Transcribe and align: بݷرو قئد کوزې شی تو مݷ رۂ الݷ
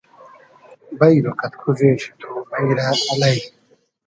بݷرو 0.99 1.31
قئد 1.39 1.53
کوزې 1.61 1.91
شی 2.01 2.09
تو 2.19 2.29
مݷ 2.49 2.69
رۂ 2.77 2.89
الݷ 3.11 3.35